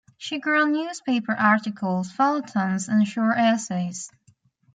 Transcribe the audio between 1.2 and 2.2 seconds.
articles,